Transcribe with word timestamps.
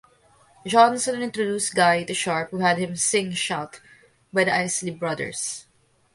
Johnson 0.65 1.21
introduced 1.21 1.75
Guy 1.75 2.03
to 2.05 2.15
Sharp 2.15 2.49
who 2.49 2.57
had 2.57 2.79
him 2.79 2.95
sing 2.95 3.33
"Shout" 3.33 3.81
by 4.33 4.45
the 4.45 4.51
Isley 4.55 4.89
Brothers. 4.89 5.67